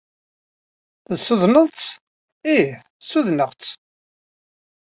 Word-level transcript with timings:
Tessudneḍ-tt? 1.07 1.89
Ih, 2.55 2.71
ssudneɣ-tt. 3.01 3.69